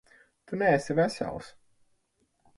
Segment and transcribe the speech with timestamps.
[0.47, 1.53] Tu neesi vesels.